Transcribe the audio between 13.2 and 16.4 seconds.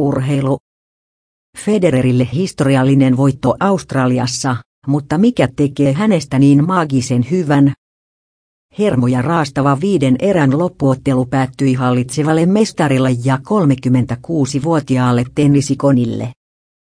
ja 36-vuotiaalle tennisikonille.